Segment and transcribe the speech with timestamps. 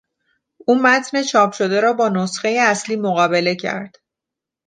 [0.59, 3.95] او متن چاپ شده را با نسخه اصلی مقابله کرد.